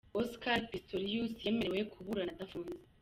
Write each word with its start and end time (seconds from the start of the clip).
Osikari 0.17 0.67
Pisitoriyusi 0.69 1.41
yemerewe 1.45 1.83
kuburana 1.93 2.31
adafunze 2.35 2.79